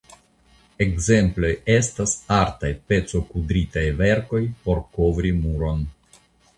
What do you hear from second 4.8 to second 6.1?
kovri muron.